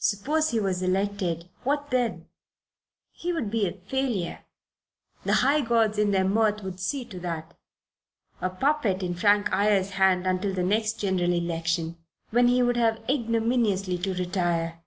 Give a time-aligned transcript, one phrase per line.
[0.00, 2.26] Suppose he was elected what then?
[3.12, 4.40] He would be a failure
[5.24, 7.56] the high gods in their mirth would see to that
[8.40, 11.96] a puppet in Frank Ayres' hands until the next general election,
[12.30, 14.82] when he would have ignominiously to retire.